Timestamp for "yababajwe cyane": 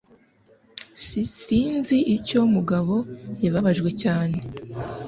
3.43-4.37